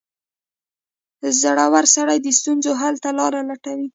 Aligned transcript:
•زړور 1.41 1.85
سړی 1.95 2.17
د 2.21 2.27
ستونزو 2.39 2.71
حل 2.81 2.95
ته 3.03 3.09
لاره 3.19 3.41
لټوي. 3.49 3.87